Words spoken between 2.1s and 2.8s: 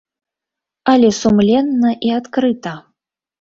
адкрыта.